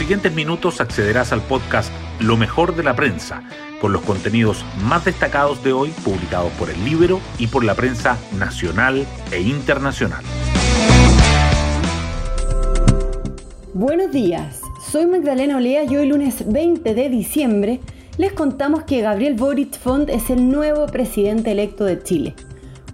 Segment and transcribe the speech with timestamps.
[0.00, 3.42] siguientes minutos accederás al podcast Lo mejor de la prensa,
[3.82, 8.16] con los contenidos más destacados de hoy publicados por el libro y por la prensa
[8.38, 10.24] nacional e internacional.
[13.74, 17.80] Buenos días, soy Magdalena Olea y hoy lunes 20 de diciembre
[18.16, 22.34] les contamos que Gabriel Boric Font es el nuevo presidente electo de Chile.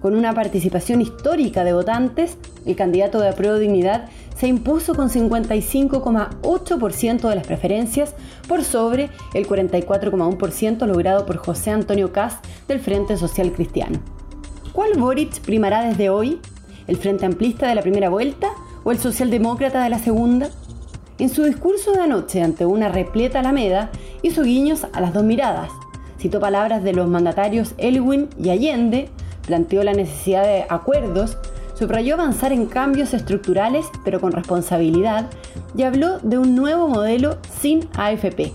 [0.02, 2.36] Con una participación histórica de votantes,
[2.66, 8.14] el candidato de Apruebo Dignidad se impuso con 55,8% de las preferencias
[8.46, 13.98] por sobre el 44,1% logrado por José Antonio Caz del Frente Social Cristiano.
[14.72, 16.38] ¿Cuál Boric primará desde hoy?
[16.86, 18.50] ¿El Frente Amplista de la primera vuelta
[18.84, 20.50] o el Socialdemócrata de la segunda?
[21.18, 25.70] En su discurso de anoche ante una repleta Alameda, hizo guiños a las dos miradas.
[26.20, 29.08] Citó palabras de los mandatarios Elwin y Allende,
[29.46, 31.38] planteó la necesidad de acuerdos,
[31.78, 35.26] subrayó avanzar en cambios estructurales pero con responsabilidad
[35.76, 38.52] y habló de un nuevo modelo sin AFP.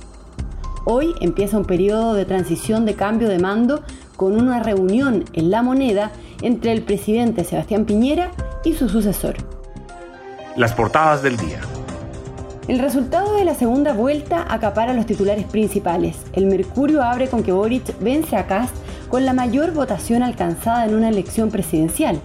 [0.86, 3.84] Hoy empieza un periodo de transición de cambio de mando
[4.16, 8.32] con una reunión en la moneda entre el presidente Sebastián Piñera
[8.64, 9.36] y su sucesor.
[10.56, 11.60] Las portadas del día.
[12.68, 16.18] El resultado de la segunda vuelta acapara los titulares principales.
[16.34, 18.76] El Mercurio abre con que Boric vence a Cast
[19.10, 22.20] con la mayor votación alcanzada en una elección presidencial.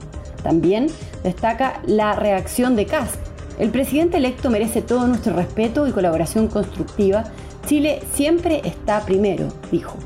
[0.46, 0.86] También
[1.24, 3.16] destaca la reacción de Cast.
[3.58, 7.24] El presidente electo merece todo nuestro respeto y colaboración constructiva.
[7.66, 9.96] Chile siempre está primero, dijo.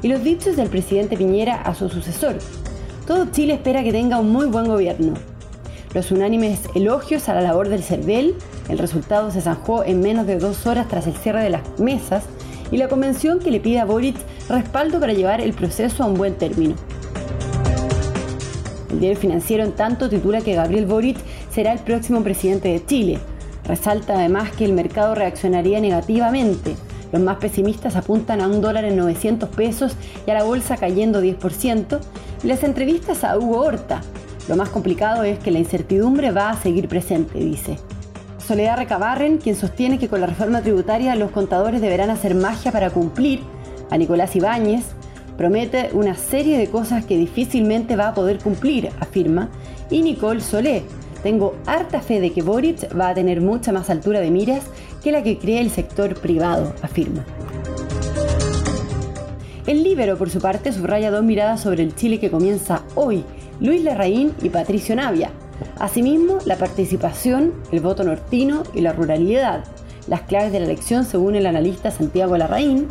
[0.00, 2.38] Y los dichos del presidente Piñera a su sucesor.
[3.08, 5.14] Todo Chile espera que tenga un muy buen gobierno.
[5.94, 8.36] Los unánimes elogios a la labor del CERVEL
[8.68, 12.22] el resultado se zanjó en menos de dos horas tras el cierre de las mesas
[12.70, 14.14] y la convención que le pide a Boric
[14.48, 16.76] respaldo para llevar el proceso a un buen término.
[18.90, 21.18] El diario financiero en tanto titula que Gabriel Boric
[21.52, 23.18] será el próximo presidente de Chile.
[23.64, 26.74] Resalta además que el mercado reaccionaría negativamente.
[27.12, 31.22] Los más pesimistas apuntan a un dólar en 900 pesos y a la bolsa cayendo
[31.22, 32.00] 10%.
[32.42, 34.00] Y las entrevistas a Hugo Horta.
[34.48, 37.76] Lo más complicado es que la incertidumbre va a seguir presente, dice.
[38.38, 42.88] Soledad Recabarren, quien sostiene que con la reforma tributaria los contadores deberán hacer magia para
[42.88, 43.40] cumplir,
[43.90, 44.84] a Nicolás Ibáñez,
[45.38, 49.48] promete una serie de cosas que difícilmente va a poder cumplir, afirma,
[49.88, 50.82] y Nicole Solé,
[51.22, 54.64] tengo harta fe de que Boric va a tener mucha más altura de miras
[55.02, 57.24] que la que cree el sector privado, afirma.
[59.66, 63.24] El Libero, por su parte, subraya dos miradas sobre el Chile que comienza hoy,
[63.60, 65.30] Luis Larraín y Patricio Navia,
[65.78, 69.64] Asimismo, la participación, el voto nortino y la ruralidad,
[70.06, 72.88] las claves de la elección según el analista Santiago Larraín,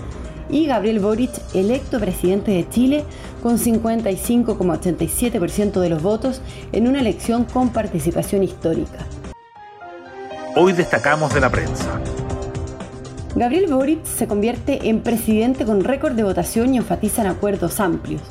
[0.50, 3.04] y Gabriel Boric, electo presidente de Chile
[3.44, 6.42] con 55,87% de los votos
[6.72, 9.06] en una elección con participación histórica.
[10.56, 12.02] Hoy destacamos de la prensa.
[13.36, 18.24] Gabriel Boric se convierte en presidente con récord de votación y enfatizan acuerdos amplios.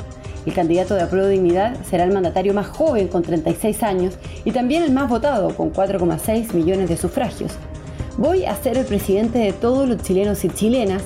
[0.44, 4.82] El candidato de Apruebo Dignidad será el mandatario más joven con 36 años y también
[4.82, 7.52] el más votado con 4,6 millones de sufragios.
[8.16, 11.02] Voy a ser el presidente de todos los chilenos y chilenas,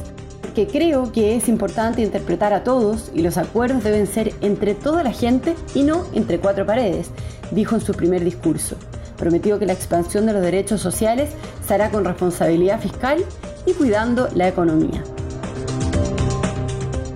[0.53, 5.03] que creo que es importante interpretar a todos y los acuerdos deben ser entre toda
[5.03, 7.11] la gente y no entre cuatro paredes,
[7.51, 8.77] dijo en su primer discurso.
[9.17, 11.31] Prometió que la expansión de los derechos sociales
[11.67, 13.25] se hará con responsabilidad fiscal
[13.67, 15.05] y cuidando la economía.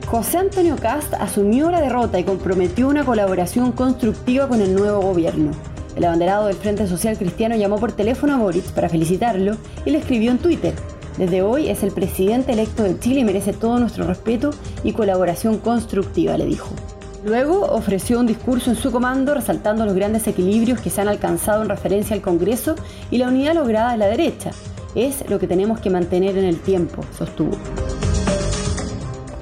[0.06, 5.50] José Antonio Cast asumió la derrota y comprometió una colaboración constructiva con el nuevo gobierno.
[5.97, 9.99] El abanderado del Frente Social Cristiano llamó por teléfono a Boric para felicitarlo y le
[9.99, 10.75] escribió en Twitter.
[11.17, 14.51] Desde hoy es el presidente electo de Chile y merece todo nuestro respeto
[14.83, 16.71] y colaboración constructiva, le dijo.
[17.25, 21.63] Luego ofreció un discurso en su comando resaltando los grandes equilibrios que se han alcanzado
[21.63, 22.75] en referencia al Congreso
[23.11, 24.51] y la unidad lograda en la derecha.
[24.95, 27.53] Es lo que tenemos que mantener en el tiempo, sostuvo.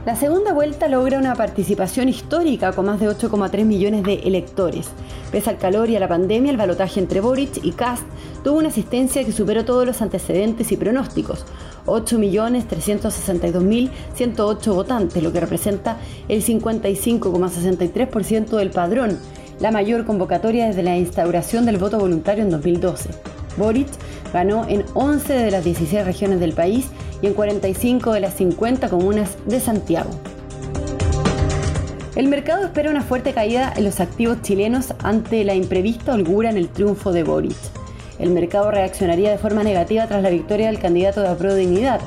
[0.04, 4.88] La segunda vuelta logra una participación histórica con más de 8,3 millones de electores.
[5.30, 8.02] Pese al calor y a la pandemia, el balotaje entre Boric y Cast
[8.42, 11.46] tuvo una asistencia que superó todos los antecedentes y pronósticos.
[11.86, 15.96] 8.362.108 votantes, lo que representa
[16.28, 19.18] el 55,63% del padrón,
[19.60, 23.10] la mayor convocatoria desde la instauración del voto voluntario en 2012.
[23.56, 23.88] Boric
[24.32, 26.86] ganó en 11 de las 16 regiones del país
[27.20, 30.10] y en 45 de las 50 comunas de Santiago.
[32.14, 36.58] El mercado espera una fuerte caída en los activos chilenos ante la imprevista holgura en
[36.58, 37.56] el triunfo de Boric.
[38.18, 42.00] El mercado reaccionaría de forma negativa tras la victoria del candidato de Apro Dignidad.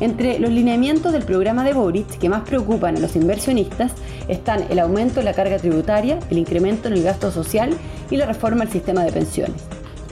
[0.00, 3.92] Entre los lineamientos del programa de Boric que más preocupan a los inversionistas
[4.28, 7.76] están el aumento de la carga tributaria, el incremento en el gasto social
[8.10, 9.60] y la reforma al sistema de pensiones.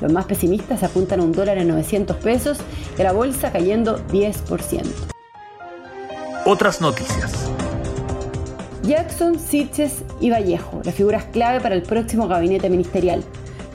[0.01, 2.59] Los más pesimistas apuntan a un dólar en 900 pesos
[2.99, 4.83] y a la bolsa cayendo 10%.
[6.45, 7.51] Otras noticias.
[8.83, 13.25] Jackson, Sitches y Vallejo, las figuras clave para el próximo gabinete ministerial.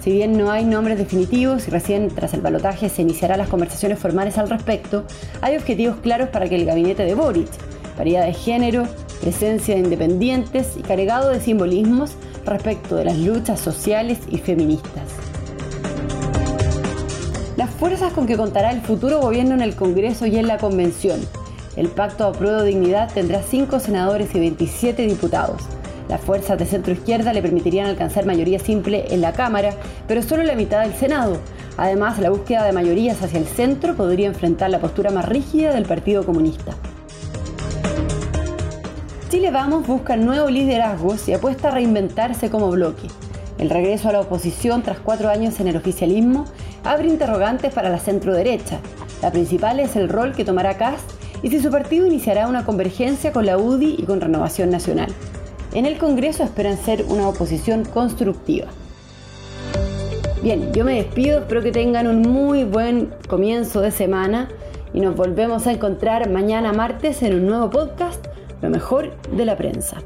[0.01, 3.99] Si bien no hay nombres definitivos y recién tras el balotaje se iniciarán las conversaciones
[3.99, 5.05] formales al respecto,
[5.41, 7.49] hay objetivos claros para que el gabinete de Boric,
[7.95, 8.87] paridad de género,
[9.21, 12.13] presencia de independientes y cargado de simbolismos
[12.47, 15.03] respecto de las luchas sociales y feministas.
[17.55, 21.19] Las fuerzas con que contará el futuro gobierno en el Congreso y en la Convención.
[21.75, 25.61] El Pacto de Dignidad tendrá 5 senadores y 27 diputados.
[26.09, 29.73] Las fuerzas de centro izquierda le permitirían alcanzar mayoría simple en la Cámara,
[30.07, 31.37] pero solo la mitad del Senado.
[31.77, 35.85] Además, la búsqueda de mayorías hacia el centro podría enfrentar la postura más rígida del
[35.85, 36.73] Partido Comunista.
[39.29, 43.07] Chile Vamos busca nuevos liderazgos y apuesta a reinventarse como bloque.
[43.57, 46.45] El regreso a la oposición tras cuatro años en el oficialismo
[46.83, 48.79] abre interrogantes para la centro derecha.
[49.21, 51.09] La principal es el rol que tomará Cast
[51.43, 55.13] y si su partido iniciará una convergencia con la UDI y con Renovación Nacional.
[55.73, 58.67] En el Congreso esperan ser una oposición constructiva.
[60.43, 64.49] Bien, yo me despido, espero que tengan un muy buen comienzo de semana
[64.93, 68.25] y nos volvemos a encontrar mañana martes en un nuevo podcast
[68.61, 69.97] lo mejor de la prensa.